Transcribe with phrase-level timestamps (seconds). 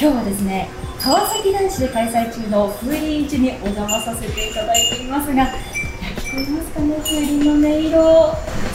[0.00, 0.68] 今日はですね
[1.02, 5.42] 川崎大師で開催中の風鈴市にお邪魔させていただいていますが
[6.22, 7.98] 聞こえますかね風鈴の音色。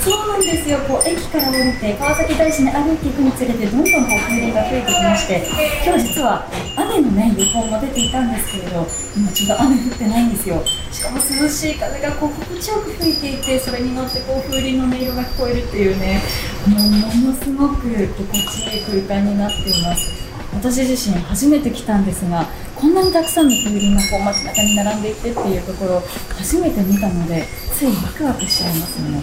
[0.04, 0.80] そうなんですよ。
[0.84, 5.48] こう駅から降りて川崎大師に歩いていくにつれてどんどんこう風鈴が増えてきまして
[5.88, 6.44] 今日実は
[6.76, 10.60] 雨のね予報も出ていたんですけれど今ちょっと雨降ってないんですよ。
[10.92, 16.20] しかも涼しい風がこう心地よく吹いていてそれに乗ってこう風鈴の音色が聞こえるっていうね
[16.68, 20.33] もうものすごく心地いい空間になっています。
[20.56, 26.02] 私自身初めて来たんですがこんなにたくさんの風鈴がこう街中に並んでいてっていうところを
[26.38, 29.22] 初めて見たのでついワクワクしちゃいますね。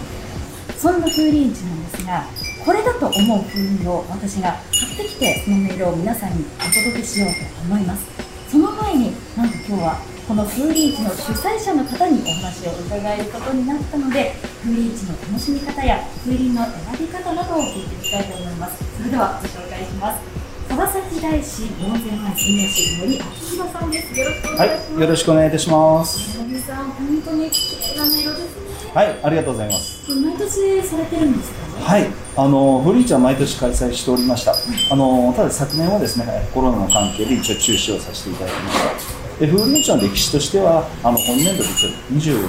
[0.77, 2.25] そんな風鈴市なんですが
[2.65, 8.05] これだと思う風鈴を私が買ってきてその音色を皆さんにお届けしようと思います。
[8.49, 18.83] その前になんと今日はこの風鈴市の主催者の方にお話を伺えることになったので風鈴市の楽しみ方や風鈴の選び方などを聞いていきたいと思います。
[18.97, 20.40] それではご紹介します。
[20.81, 26.39] 川崎大師門前前住吉森明弘さんですよろしくお願いします、はい、よろしくお願いいたします。
[26.39, 30.11] 森さん本当に綺麗な音色ですねはい、ありがとうございます。
[30.11, 34.55] 毎年されてるんですかはい、あのフリーチは毎年開催しておりました。
[34.91, 39.05] あのただ昨年はですね、コロナの関係で一応中止をさせていただきまし
[39.37, 39.39] た。
[39.39, 41.89] で、フーリーチの歴史としては、あの本年度で一応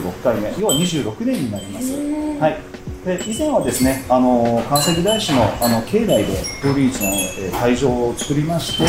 [0.01, 1.93] 26回目、要は26年になります。
[2.41, 2.72] はい。
[3.05, 8.85] で以前はですね、あの関西大師のあの境内でフーリーチの、えー会場を作りまして、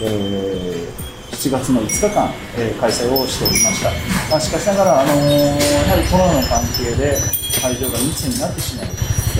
[0.00, 3.88] えー7月の5日間、えー開催をしておりました。
[4.30, 7.16] まあ、しかしながら、あのやはりコロナの関係で
[7.56, 8.88] 会場が密になってしまい、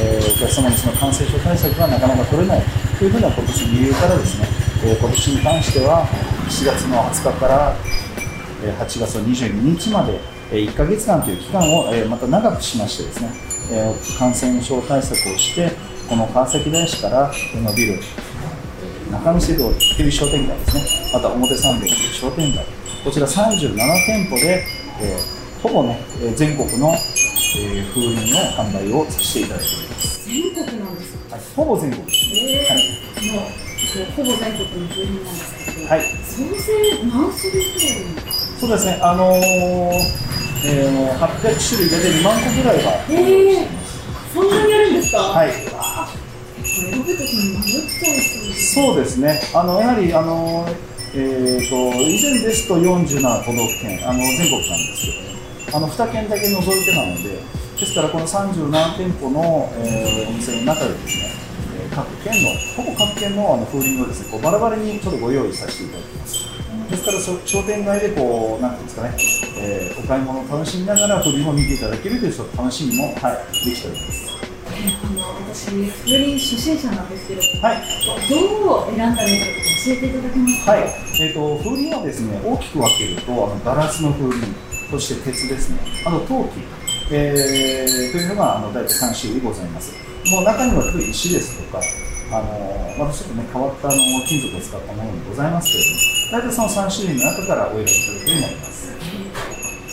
[0.00, 2.62] えーお客様のその感染症対策がなかなか取れない
[2.98, 4.48] というふうな今年理由からですね、
[4.88, 6.08] えー今年に関しては
[6.48, 7.76] 7月の20日から
[8.80, 10.16] 8月の22日まで
[10.50, 13.28] 1ヶ月間という期間をまた長くしましてですね、
[13.70, 15.72] えー感染症対策をして
[16.08, 17.98] この川崎大師から伸びる
[19.10, 20.82] 中見世通りという商店街ですね。
[21.14, 22.64] また表参道という商店街。
[23.04, 23.74] こちら37
[24.06, 24.64] 店舗で、
[25.00, 31.36] えーほぼねえー全国の、えー風鈴の販売をさせていただいております、全国なんですか？
[31.36, 32.82] はい、ほぼ全国ですえはい。
[33.32, 33.44] もう
[34.16, 36.02] ほぼ全国の風鈴なんですけど、はい。
[36.02, 36.72] 総勢
[37.04, 38.60] 何種類くらいあるんですか？
[38.60, 40.33] そうですね、あのー
[40.66, 41.20] えー、800
[41.60, 43.12] 種類で2万個ぐらいは、え
[43.64, 43.68] え
[44.32, 45.18] そんなにあるんですか？
[45.18, 45.52] はい、
[48.74, 50.66] そうですね、あのやはり、あの
[51.14, 55.28] えー、と以前ですと47都道府県、あの全国なんですけどね、
[55.74, 57.38] あの2県だけ除いてなので、
[57.78, 61.30] ですからこの37店舗の、えーお店の中でですね、
[61.84, 62.48] えー各県の、
[62.82, 66.53] ほぼ各県のあの風鈴をですねこうバラバラにちょっとご用意させていただきます。
[66.94, 69.16] ですからそ商店街でこうなんていうんですかね、
[69.58, 74.34] えーお買い物を楽しみながら風鈴を見ていただけるというちょっと楽しみも、はい、できております。
[74.34, 75.22] あの
[75.54, 77.82] 私風鈴初心者なんですけどはい。
[78.28, 79.46] どう選んだらいいか
[79.86, 80.72] 教えていただけますか？
[80.72, 84.46] はい、えー、と風鈴はですね大きく分けるとあのガラスの風鈴
[84.90, 86.60] そして鉄ですねあと陶器、
[87.10, 89.94] えーというのがあの大体3種類ございます。
[90.30, 91.80] もう中には例えば石ですとか
[92.32, 93.96] あのまたちょっとね変わったあの
[94.26, 98.90] 金属を使ったものもございますけれども大体その3種類の中からお選びいただけるようになります。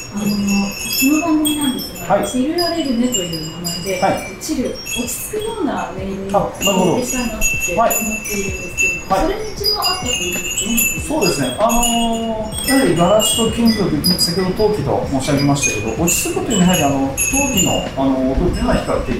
[0.09, 2.27] あのこの番組なんですが、はい。
[2.27, 4.41] チルラレルネという名前で、はい。
[4.41, 7.93] チル落ち着くようなをしたいなって思はい。
[7.93, 9.21] っているんですけど、はい。
[9.21, 19.13] それに一番合ったというのそうですね、あのーやはりガラスと金属、先ほど陶器と申し上げましたけど、落ち着くというのは、やはりあの陶器のあの音というのは比較的、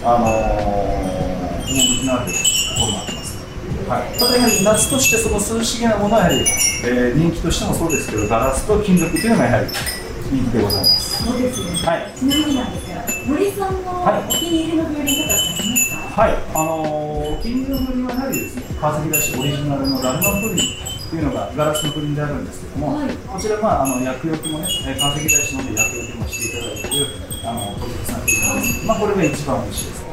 [0.00, 2.40] あのー、趣のあると
[2.80, 3.23] ころもあります。
[3.88, 6.40] はい、ただやはり夏としてその涼しげなものはやはり、
[6.84, 9.68] えー人気としてもそうですけど、ガラスと金属というのがやはり
[10.32, 11.24] 人気でございます。
[11.24, 20.64] そうですね、はいちなみになんですが森さんのはいお気に入りの風鈴とかってありますか、はい、あのー、お気に入りの風鈴はやはりですね、川崎大師オリジナルのダルマ風鈴
[21.10, 27.06] というのがガラスの風鈴であるんですけども、はいこちらまああの薬浴もね、えー川崎大師の方で薬浴もしていただいている
[27.44, 28.86] あの取引さんというのです。
[28.86, 30.04] まあこれが一番美味しいです。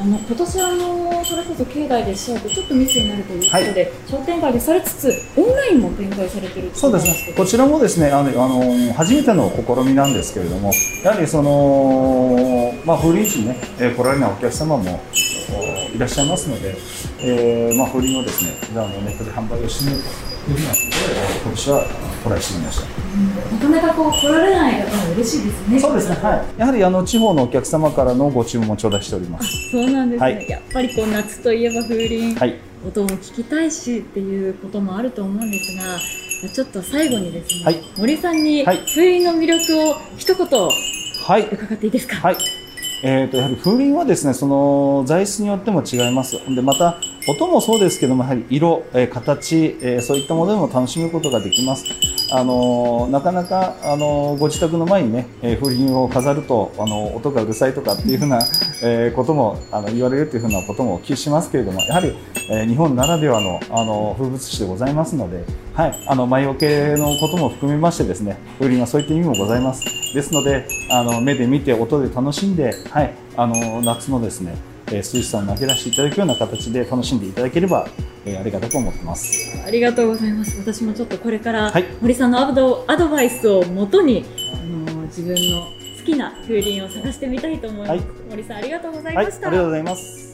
[0.00, 7.34] あの今年あのそれこそ境内でしちゃうとちょっと密になるということで、商店街でされつつオンラインも展開されてるそうですね。
[7.34, 10.70] こちらもですね、あのあの初めての試みなんですけれども、
[11.02, 15.00] やはりそのまあ風鈴市にね、えー来られないお客様も
[15.50, 16.76] おいらっしゃいますので、
[17.20, 21.86] えーまあ風鈴をですね、あのネットで販売をしてみるというふうなことで、えー今年は
[22.22, 22.86] トライしてみました。
[23.54, 25.80] なかなかこう来られない方も嬉しいですね。
[25.80, 26.16] そうですね。
[26.16, 26.60] はい。
[26.60, 29.70] やはりあの地方のお客様からのご注文を頂戴しております。
[29.70, 30.32] そうなんですね。
[30.34, 32.56] はいやっぱりこう夏といえば風鈴、はい。
[32.86, 41.42] 音も聞きたいしっていうこともあると思うんですが、ちょっと最後にですね、はい森さんにはい風鈴の魅力を一言はい。
[41.42, 42.16] 伺っていいですか？
[42.16, 42.36] はい。
[43.04, 46.98] えー、とやはり風鈴はですねその材質によっても違いますでまた
[47.28, 51.84] 音もそうですけどもやはり色、えー形、えーそういったものでも楽しむことができます。
[52.34, 58.40] あのなかなか、あのご自宅の前にね、えー風鈴を飾ると、あの音がうるさいとかっていうふうな、
[58.82, 62.16] えーこともあの言われるというふうなこともお聞きしますけれどもやはり、
[62.50, 65.44] えー日本ならではの、あの風物詩でございますので、
[65.74, 69.84] はい、あの魔除けのことも含めましてですね風鈴はそういった意味もございます。
[70.12, 77.86] ですのであの目で見て音で楽しんで、はい、あの夏のですね涼しさを投げ出していただくような形で楽しんでいただければ、
[78.24, 79.62] えーありがたく思ってます。
[79.66, 80.58] ありがとうございます。
[80.58, 84.24] 私もちょっとこれからはい森さんのアドアドバイスをもとに、
[84.54, 85.62] あの自分の
[85.98, 87.90] 好きな風鈴を探してみたいと思います。
[87.90, 88.00] はい
[88.30, 89.50] 森さんありがとうございはい、あました。
[89.50, 90.32] りがとうございます。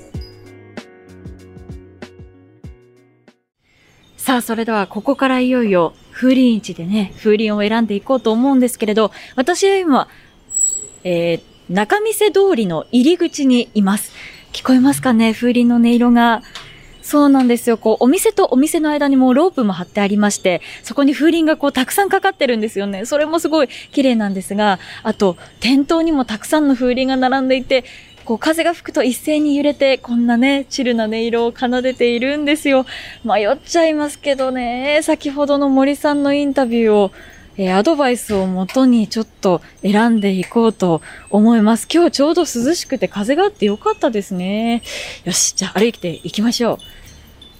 [4.16, 10.08] さあ、それではここからいよいよ風鈴市でね、風鈴を選んでいこうと思うんですけれど、私は今、
[11.02, 14.12] えー、中見世通りの入り口にいます。
[14.52, 16.42] 聞こえますかね風鈴の音色が。
[17.02, 17.78] そうなんですよ。
[17.78, 23.06] こう、お店とお店の間にもロープも張ってありまして、そこに風鈴がこう、たくさんかかってるんですよね。
[23.06, 27.84] それもすごい綺麗なんですが、あと、店頭にもたくさんの風鈴が並んでいて、
[28.26, 32.84] こう、風が吹くと一斉に揺れて、こんなね、チルな音色を奏でているんですよ。
[33.24, 37.12] 迷っちゃいますけどね、先ほどの森さんのインタビューを、
[37.60, 41.88] えーアドバイスをもとにちょっと選んでいこうと思います。
[41.92, 44.82] 今日ちょうど涼しくて風があってよかったですね。
[45.24, 46.78] よし、じゃあ歩いていきましょ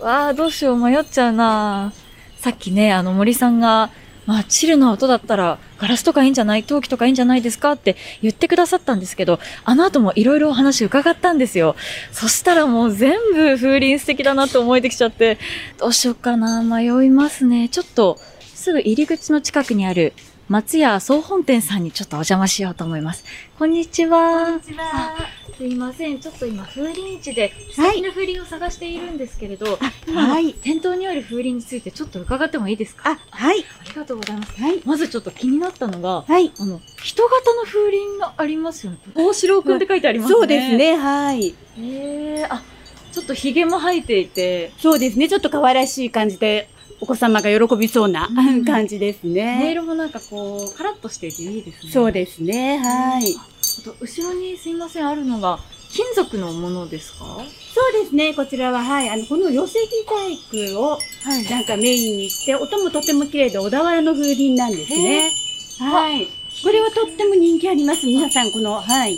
[0.01, 0.05] う。
[0.05, 1.93] わあ、どうしよう、迷っちゃうな
[2.37, 3.91] さっきね、あの森さんが、
[4.25, 7.73] まあ、チルな音だったら、ガラスとかいいんじゃない陶器とかいいんじゃないですか？
[7.73, 11.75] って言ってくださったんですけど、あの後もいろいろお話伺ったんですよ。
[12.13, 15.39] そしたらもう全部風鈴素敵だなって思えてきちゃって、
[15.77, 17.69] どうしようかな、迷いますね。
[17.69, 18.17] ちょっと、
[18.59, 20.15] すぐ入り口の近くにある
[20.49, 23.23] 松屋総本店さんにちょっとお邪魔しようと思います。
[23.57, 24.47] こんにちは。
[24.47, 25.15] こんにちは。
[25.57, 26.19] すいません。
[26.19, 29.79] ちょっと今、風鈴市で素敵な風鈴を探しているんですけれど、
[30.13, 33.13] はい店頭にある風鈴についてちょっと伺ってもいいですか？
[33.13, 33.61] あ、はい。
[33.61, 34.61] ありがとうございます。
[34.61, 34.83] はい。
[34.85, 36.51] まずちょっと気になったのが、はい。
[36.59, 38.99] あの、人型の風鈴がありますよね。
[39.15, 40.35] 大城くんって書いてありますね。
[40.37, 40.77] そうです。
[40.77, 40.97] ね。
[40.97, 41.55] はい。
[41.79, 42.65] えー、あ、
[43.13, 45.29] ちょっと髭も生えていて、そうですね。
[45.29, 46.69] ちょっと可愛らしい感じで、
[47.01, 49.71] お子様が喜びそうなうん感じです音ね。
[49.71, 51.93] 色もなんかこう、カラッとしていていいですね。
[51.93, 52.79] そうですね。
[52.79, 53.35] はい。
[53.35, 55.61] あと、後ろにすいません、あるのが、
[55.91, 57.25] 金属のものですか？
[57.25, 58.35] そうですね。
[58.35, 59.09] こちらは、はい。
[59.09, 60.91] あの、この寄せ木細工を、
[61.23, 65.31] はいなんかメインにして、音もとても綺麗で、小田原の風鈴なんですね。
[65.79, 66.27] はい。
[66.63, 68.07] これはとっても人気あります。
[68.07, 69.17] 皆さん、この、はい。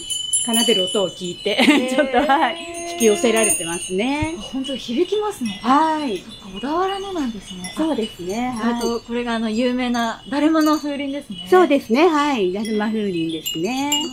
[0.55, 1.57] 奏でる音を聞いて、
[1.95, 2.57] ちょっと、はい。
[2.93, 4.35] 引き寄せられてますね。
[4.53, 5.59] 本当響きますね。
[5.63, 6.23] はい。
[6.55, 7.73] 小田原のなんですね。
[7.77, 8.55] そうですね。
[8.63, 8.81] あはい。
[8.81, 11.47] と、これがあの、有名な、だるまの風鈴ですね。
[11.51, 12.07] そうですね。
[12.09, 12.53] はい。
[12.53, 14.05] だるま風鈴ですね。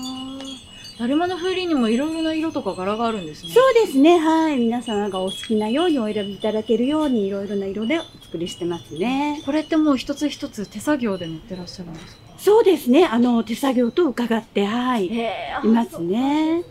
[0.99, 3.51] だるまの風鈴にもいろいろな色とか柄があるんですね。
[3.53, 4.17] そうですね。
[4.17, 4.57] はい。
[4.57, 9.41] 皆様がお好きなようにお選びいただけるようにいろいろな色でお作りしてますね。
[9.45, 12.26] これってもう一つ一つ手作業で塗ってらっしゃるんですか？
[12.37, 13.05] そうですね。
[13.05, 15.07] あの、手作業と伺って、はい。
[15.11, 16.63] えいますね。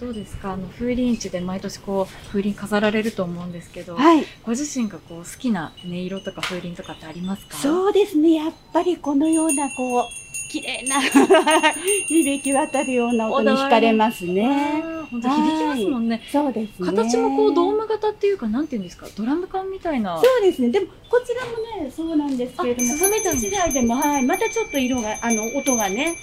[0.00, 0.52] どうですか？
[0.52, 4.26] あの風鈴市で毎年こう風鈴飾られると思うんですけど、はい。
[4.44, 7.56] ご自身がこう好きな音色とか風鈴とかってありますか？
[7.56, 8.34] うそうですね。
[8.34, 10.04] やっぱりこのような、こう、
[10.54, 11.00] 綺麗な
[12.06, 14.82] 響き渡るような音に惹かれますね。
[15.10, 16.22] 本当響きますもんね。
[16.30, 16.86] そうですね。
[16.86, 19.06] 形もこうドーム型っていうかなんていうんですか？
[19.16, 20.16] ドラム缶みたいな。
[20.20, 20.70] そうですね。
[20.70, 21.44] でも、こちら
[21.80, 24.22] もね、そうなんですけれども、あ鈴みたいに形違いでも、はい。
[24.22, 26.16] またちょっと色が、あの、音がね、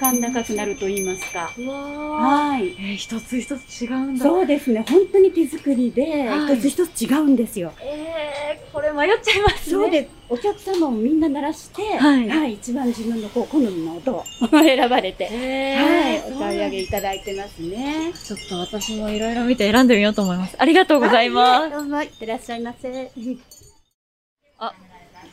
[0.00, 1.50] 甲高くなると言いますか。
[1.50, 2.68] はい。
[2.68, 4.24] えー一つ一つ違うんだ。
[4.24, 4.84] そうですね。
[4.88, 7.72] 本当に手作りで、はい一つ一つ違うんですよ。
[7.82, 9.58] えー、これ迷っちゃいますね。
[9.76, 10.10] そうです。
[10.30, 18.12] お客様もみんな鳴らして、はい一番自分のこう好みの音を 選ばれて、えはい、ー、お買い上げいただいてますね。
[18.14, 20.56] ちょっと私もいろいろ見て選んでみようと思います。
[20.58, 21.70] ありがとうございます。
[21.70, 23.10] どうも、いってらっしゃいませ。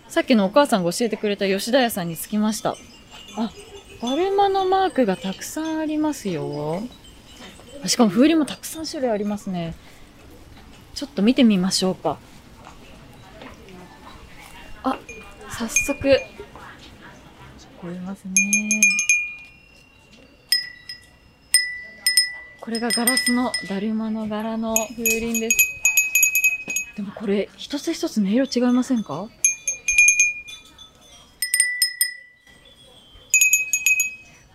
[0.09, 2.75] さっきのお母さんが教えてくれた吉田屋さんに着きました。
[3.37, 3.51] あ、
[4.01, 6.83] だるまのマークがたくさんありますよ。
[7.85, 9.75] しかも風鈴もたくさん種類ありますね。
[10.93, 12.17] ちょっと見てみましょうか。
[14.83, 14.97] あ、
[15.49, 16.19] 早速、聞
[17.81, 18.33] こえますね。
[22.61, 25.57] これがガラスのだるまの柄の風鈴です。
[26.97, 29.29] でもこれ、一つ一つ音色違いませんか？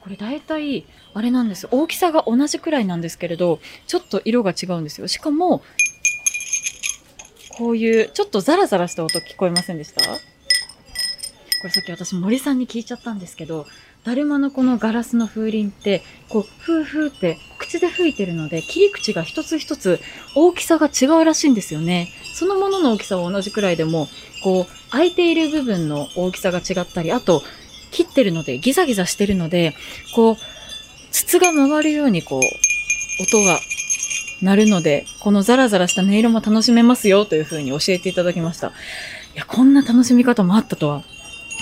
[0.03, 1.69] これ大体、あれなんです。
[1.71, 5.07] 大きさが同じくらいなんですけれど、ちょっと色が違うんですよ。
[5.07, 5.63] しかも、
[7.57, 10.01] こういう、ちょっとザラザラした音聞こえませんでした？
[10.03, 10.09] こ
[11.65, 13.67] れさっき私森さんに聞いちゃったんですけど、
[14.03, 20.01] だるまのこのガラスの風鈴って、こう、ふーふーって口で吹いてるので、切り口が一つ一つ
[20.35, 22.09] 大きさが違うらしいんですよね。
[22.35, 24.09] そのものの大きさは同じくらいでも、
[24.43, 27.45] こう、空いている部分の大きさが違ったり、あと、
[27.93, 29.77] 切ってるので、ギザギザしてるので、
[30.15, 30.37] こう、
[31.13, 32.43] 筒が回るようにこう、
[33.23, 33.61] 音が
[34.41, 38.69] 鳴るので、このザラザラした音色も楽しめますよという風に教えていただきました。
[38.69, 38.73] い
[39.37, 41.05] や、こんな楽しみ方もあったとは。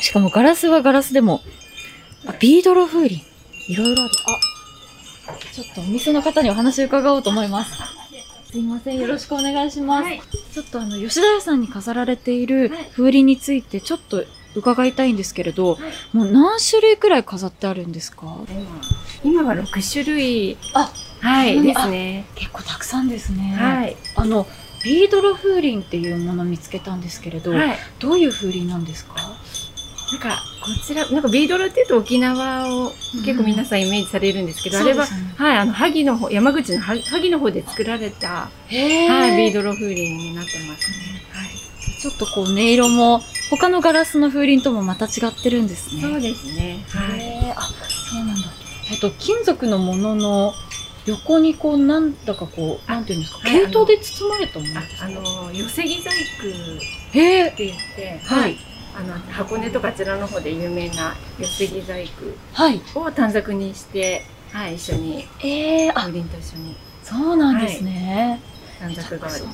[0.00, 1.42] しかもガラスはガラスでも、
[2.26, 3.20] あ、ビードロ風鈴。
[3.68, 4.12] いろいろある。
[5.28, 7.72] あ、ちょっとお店の方にお話伺おうと思います。
[8.50, 10.08] すいません、よろしくお願いします。
[10.52, 15.78] ちょっとあの、吉田屋さんに飾られている風鈴についてちょっと伺いたいんですけれど、
[16.12, 18.26] もう何種類くらい飾ってあるんですか？
[19.22, 22.24] 今は6種類あはい、うんですね。
[22.34, 23.54] 結構たくさんですね。
[23.56, 23.96] はい。
[24.16, 24.46] あの、
[24.82, 27.78] ビードロ風鈴っていうものを見つけたんですけれど、はい。
[27.98, 29.16] どういう風鈴なんですか？
[30.12, 32.90] なんか、こちら、なんかビードロっていうと沖縄を
[33.24, 38.72] 結構皆さんイメージされるんですけど、あれは、ねはい、あの、萩の方、山口の萩萩の方で作られた、はい、
[39.36, 40.96] ビードロ風鈴になってますね。
[42.00, 42.08] はい。
[42.08, 46.02] ちょっとこう音色も他のガラスの風鈴ともまた違ってるんですね。
[46.02, 46.84] そうですね。
[46.88, 47.52] はい。
[47.56, 48.48] あ、そうなんだ。
[48.90, 50.54] えっと、金属のものの
[51.06, 55.06] 横にこう、なんだかこう、なんていうんですか、はい毛糸で包まれたものあですか？
[55.06, 58.56] あの、寄せ木細工へって言って、はい。
[58.96, 61.92] あの、箱根とかあちらの方で有名な寄せ木細
[62.52, 62.80] はい。
[62.92, 68.40] 工を短冊にして、はい、一緒に、えー、あ、風鈴と一緒にそうなんですね。
[68.80, 69.44] 短冊代わり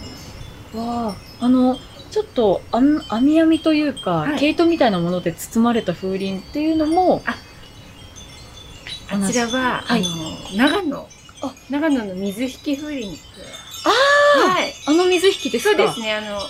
[0.79, 0.87] に。
[0.87, 1.09] わ
[1.41, 1.79] あ、あの、
[2.17, 4.39] ちょっと網網というか、はい。
[4.39, 7.35] 毛糸みたいなもので包まれた風鈴っていうのも、あ
[9.31, 10.03] ちらは、はい。
[10.03, 11.09] あの、長野。
[11.43, 13.21] あ、長野の水引き風鈴って。
[13.85, 14.73] あはい。
[14.87, 15.77] あの水引きですか？
[15.77, 16.41] そうですね、あの、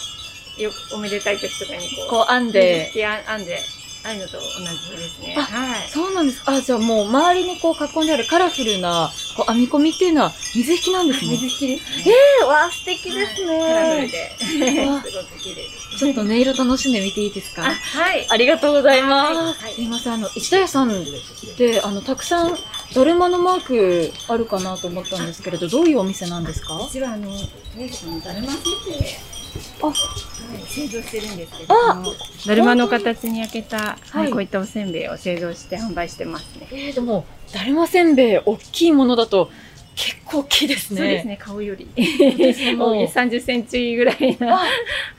[0.63, 2.93] よおめでたい時とかにこう、編ん水で引。
[2.93, 3.59] きあ編んで、
[4.07, 5.35] ああいうのと同じですね。
[5.37, 5.89] あはい。
[5.89, 6.53] そうなんですか。
[6.55, 11.33] あ、じゃあもう周りにこう囲んであるカラフルなこう編み込みっていうのは水引きなんですね。
[11.33, 12.15] 水引きですね。
[12.41, 13.35] えー、わあ、素敵です
[13.67, 14.09] カラフルね。
[14.09, 14.65] で、 すご
[15.11, 15.99] くわ綺麗です。
[15.99, 17.67] ちょっと音色楽しんでみていいですか？
[17.67, 18.27] あ、はい。
[18.29, 19.61] ありがとうございます。
[19.63, 21.05] はいすいません、あの、石田屋さんっ
[21.57, 22.57] て、あの、たくさん、
[22.95, 26.77] だるまのマークあるかなと思ったんですけれど、どういうお店なんですか？
[26.77, 27.47] うちはあの、と
[27.77, 28.63] りあえずだるません
[29.01, 29.15] べい。
[29.83, 29.95] あはい、
[30.69, 31.75] 製造してるんですけど
[32.47, 36.69] だるまの形に焼けた、ははいい、こういったおせんべいを製造して販売してますね。
[36.71, 39.51] えー、でも、だるませんべい、大きいものだと、
[39.95, 41.01] 結構大きいですね。
[41.01, 41.89] そうですね、顔より。
[41.97, 44.65] 私も大きい30センチぐらいな、あ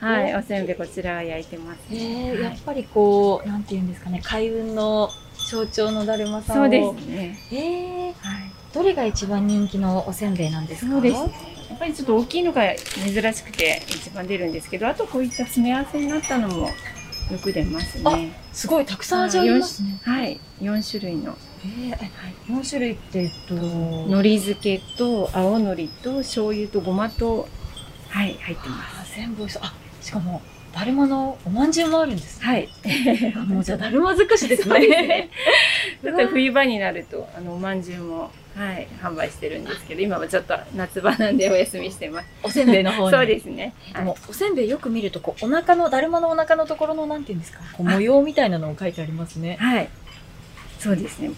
[0.06, 5.10] はい、おせんべいこちらは焼いてます、えーはいやっぱりこう、なんていうんですかね、開運の
[5.50, 6.64] 象徴のだるまさんを。
[6.64, 7.38] そうですね。
[7.52, 8.14] えー、はい。
[8.72, 10.92] どれが一番人気のおせんべいなんですか？
[10.92, 11.57] そうですね。
[11.78, 16.72] やっぱりちょっと大きいのが珍しくて一番出るんですけど、あとこういった詰め合わせになったのもよ
[17.40, 18.32] く出ますね。
[18.52, 20.00] すごいたくさん味ありますね。
[20.02, 27.48] はい、4種類のえー、4種類って、えっと、海苔漬けと青海苔と醤油とごまと
[28.08, 29.44] はい入ってまあー全部。
[29.44, 30.40] あ、しかも、
[30.72, 32.44] だるまのおまんじゅうもあるんですす。
[32.44, 32.68] はい。
[33.36, 35.30] あもうじゃあ、だるま尽くしですね ね。
[36.02, 42.26] ちょっと冬場になるとあのお饅頭もはい販売してるんですけど、今はちょっと夏場なんでお休みしてます。
[42.42, 43.16] おせんべいの方に。
[43.16, 43.72] そうですね。
[43.94, 49.56] でも、おせんべいよく見ると、こう、お腹の、だるまのお腹のところの、なんていうんですか、こう模様みたいなのを書いてありますね。
[49.60, 49.88] はい。
[50.80, 51.30] そうですね。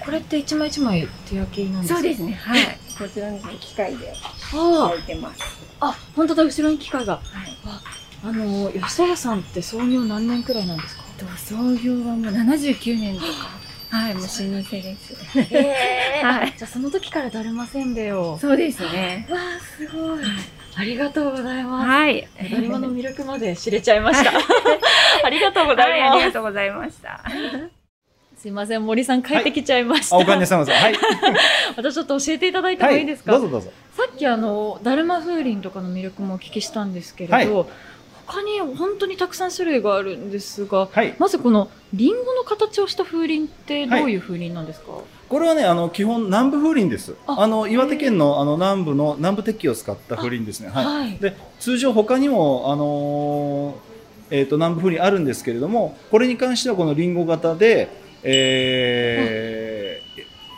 [0.00, 2.00] これって一枚一枚手焼きなんですか？
[2.00, 2.32] そうですね。
[2.32, 2.78] はい。
[2.98, 4.12] こちらの機械で
[4.54, 5.42] あ焼いてます。
[5.80, 7.16] あ、あ、本当だ、後ろに機械が。
[7.16, 7.22] はい。
[8.24, 11.02] あの、吉田屋さんって創業何年くらいなんですか？
[11.18, 13.57] と創業はもう79年とか。
[13.90, 15.16] はい、もう老舗です。
[15.50, 18.38] え はいじゃあその時からだるませんべいを。
[18.40, 19.26] そうですね。
[19.30, 20.20] わあ、すごい。
[20.76, 21.88] ありがとうございます。
[21.88, 22.28] はい。
[22.50, 24.30] だるまの魅力まで知れちゃいました。
[25.24, 26.26] ありがとうござはいい、あります。
[26.26, 27.24] がとうございました。
[28.36, 30.16] すいません、森さん帰ってきちゃいました。
[30.16, 30.72] あ、おかえりなさいませ。
[30.72, 30.94] はい。
[31.76, 33.72] またちょっと教えていただいてもはいいですか、どうぞどうぞ。
[33.96, 37.66] さっきあの、だるま風鈴とかの魅力もお聞きしたんですけれど、はい
[38.28, 41.16] 他に本当にたくさん種類があるんですが、はい。
[41.18, 44.86] まずこのリンゴの形をした風鈴ってどういう風鈴なんですか、
[45.28, 47.14] これはね、あの、基本南部風鈴です。
[47.26, 50.68] ああの、岩手県のあの南部の、南部鉄器を使った風鈴ですね。
[50.68, 50.84] はい。
[50.84, 51.18] はい。
[51.18, 57.88] で、通常他にも、あのーえっ、と、南部風鈴あるんですけれども、これに関してはこのリンゴ型で、
[58.22, 60.08] えー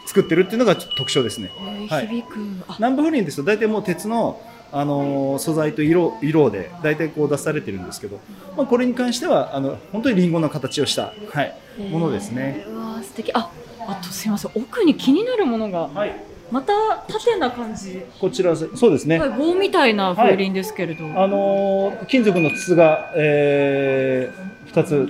[0.06, 1.52] 作ってるっていうのが特徴ですね。
[1.60, 2.38] えーはい響く。
[2.66, 4.40] あ、南部風鈴ですと大体もう鉄の、
[4.72, 8.20] あのー素材と色色で大体こう出されてるんですけど、
[8.56, 11.54] まあ、これに関してはあの本当にリンゴの形をした、はい、
[11.90, 12.64] ものですね。
[12.66, 13.30] えーうわー素敵。
[13.34, 13.50] あ、
[13.86, 16.14] あとすいません奥に気になるものがはい。
[16.50, 16.72] また
[17.06, 19.20] 縦な感じ、こちらそうですね。
[19.20, 25.08] はい、棒みたいな風鈴ですけれど、あのー金属の筒が、えー、2つ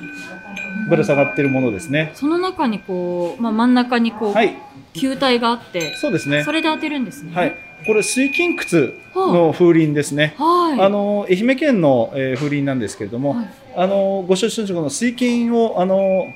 [0.90, 2.10] ぶら下がっているものですね。
[2.14, 4.54] その中にこう、まあ、真ん中にこう、はい、
[4.92, 6.52] 球体があってそうですねそ。
[6.52, 7.56] れで当てるんですねはい、
[7.86, 10.34] これ水金窟の風鈴ですね。
[10.38, 10.80] はい。
[10.80, 13.48] あの愛媛県の、えー風鈴なんですけれども、はい。
[13.76, 16.32] あのご承知のこの水金をあの、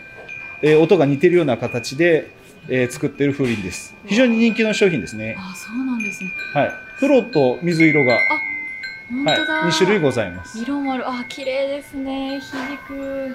[0.63, 2.31] えー音が似ているような形で、
[2.69, 3.95] えー作っている風鈴です。
[4.07, 5.37] 非常に人気の商品ですね。
[5.39, 6.31] あそうなんですね。
[6.55, 8.19] はい、黒と水色が、
[9.11, 10.59] 本当だ、はい、2種類ございます。
[10.63, 11.09] 色もある。
[11.09, 12.41] あ綺麗ですね。
[12.41, 13.35] 響くわあ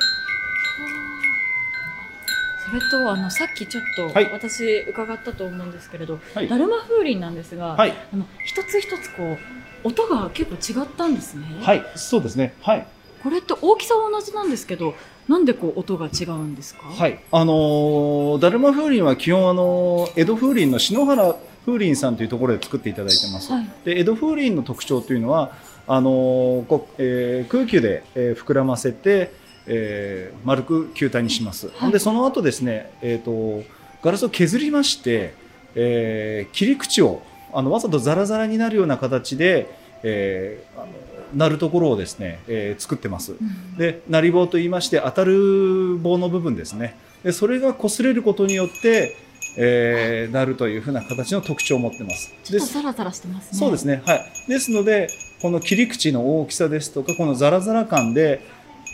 [2.70, 4.32] それとあのさっきちょっとはい。
[4.32, 6.48] 私伺ったと思うんですけれど、はい。
[6.48, 9.38] だるま風鈴なんですが、はい、あの一つ一つこ
[9.84, 12.54] う音が結構違ったんですね、はい、そうですね。
[12.62, 12.86] はい。
[13.24, 14.94] これって大きさは同じなんですけど
[15.28, 16.86] なんでこう音が違うんですか？
[16.86, 21.36] はい、あのーだるま風鈴は基本、あのー江戸風鈴の篠原
[21.66, 23.52] 風鈴さんというところで作っていただいてます。
[23.52, 23.70] はい。
[23.84, 25.52] で江戸風鈴の特徴というのは
[25.88, 29.34] あのーこうえー空気で、えー膨らませて、
[29.72, 31.70] えー丸く球体にします。
[31.76, 31.92] はい。
[31.92, 33.64] でその後ですね、えー、と
[34.02, 35.34] ガラスを削りまして、
[35.76, 37.22] えー切り口を
[37.54, 39.70] あのわざとザラザラになるような形で、
[40.04, 40.92] えーあの
[41.36, 43.34] なるところをですね、えー作ってます。
[43.34, 43.78] うん。
[43.78, 46.96] でなり棒と言いまして当たる棒の部分ですね。
[47.24, 49.16] でそれが擦れることによって、
[49.58, 52.34] えーなるというふうな形の特徴を持ってます。
[52.44, 53.60] ちょザラザラしてますね。
[53.60, 54.02] そうですね。
[54.06, 54.26] はい。
[54.48, 55.10] ですので
[55.42, 58.42] この切り口の大きさですとかこのザラザラ感で、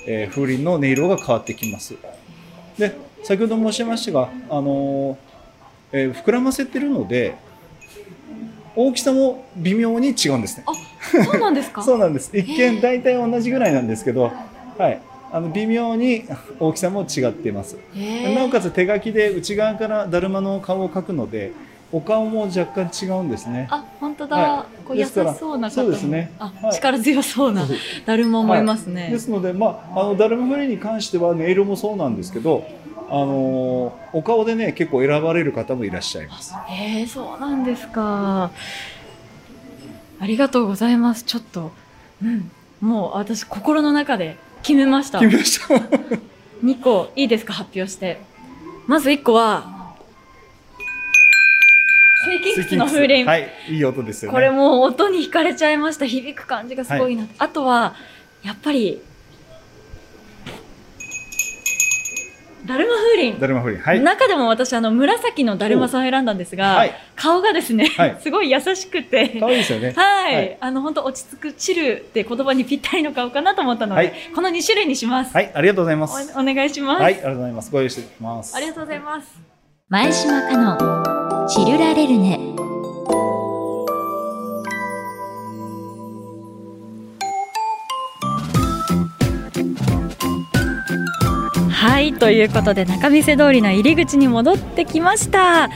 [0.07, 1.95] えー風鈴の音色が変わってきます。
[2.77, 5.15] で先ほど申しましたが、あのー
[5.93, 7.35] えー膨らませてるので
[8.75, 10.65] 大きさも微妙に違うんですね。
[11.23, 11.81] そうなんですか？
[11.83, 12.29] そうなんです。
[12.37, 14.31] 一見大体同じぐらいなんですけど、
[14.77, 14.99] はい、
[15.31, 16.25] あの微妙に
[16.59, 17.77] 大きさも違っています。
[18.35, 21.51] なおかつ手書きで内側からだるまの顔を描くので、
[21.91, 23.67] お顔も若干違うんですね。
[23.69, 26.31] あ本当だ、はこう優しそうなそうですね。
[26.39, 26.73] あ、はい。
[26.73, 27.67] 力強そうな
[28.05, 32.67] だるまもいますね、ですので、まあ、あのだるまフレに関しては音色もそうなんですけど、
[33.09, 36.53] あのーお顔でね結構選ばれる方もいらっしゃいます。
[36.67, 38.51] へえそうなんですか。
[40.19, 41.23] ありがとうございます。
[41.23, 41.71] ちょっと、
[42.23, 45.19] うん、もう私心の中で決めました。
[45.19, 45.75] 決めました。
[46.63, 48.21] 2個いいですか発表して。
[48.87, 49.74] まず1個は
[52.25, 54.33] 水金窟の風鈴、はい、いい音ですよね。
[54.35, 56.05] これもう音に惹かれちゃいました。
[56.05, 57.95] 響く感じがすごいな、あとは
[58.43, 59.01] やっぱり
[62.65, 63.39] だるま風鈴。
[63.39, 63.99] だるまフレはい。
[64.01, 66.93] 中でも私あの紫のだるまさんを選んだんですが、はい。
[67.15, 68.17] 顔がですね、はい。
[68.19, 69.37] すごい優しくて。
[69.39, 69.93] 可愛いですよね。
[69.95, 70.57] はい、はい。
[70.59, 74.13] あの本当落ち着くチルって言葉にぴったりの顔かなと思ったので、はい。
[74.33, 76.33] この2種類にします、はい、ありがとうございます。
[76.35, 77.71] おお願いします、はい、ありがとうございます。
[77.71, 78.55] ご用意しておきます。
[78.55, 79.39] ありがとうございます。
[79.87, 82.39] 前島香音チルラレルネ
[91.69, 95.69] はいということで仲見世通りの入り口に戻ってきました。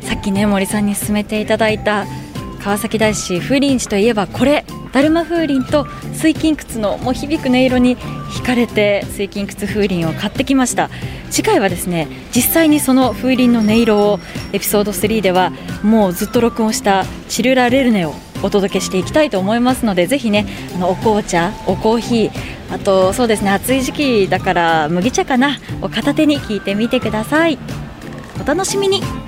[0.00, 2.06] さっきね森さんに勧めていただいた
[2.62, 4.64] 川崎大師風林寺といえばこれ。
[4.96, 10.88] だるま風鈴と水金窟のもう響く音色に惹かれて水金窟風鈴を買ってきました。
[11.30, 14.20] 次回はですね実際にその風鈴の音色を
[14.54, 27.58] エピソード3ではもうずっと録音したチルラレルネをお届けしていきたいと思いますのでぜひねあのお紅茶おコーヒーあとそうですね暑い時期だから麦茶かなを片手に聞いてみてください。
[28.40, 29.25] お楽しみに。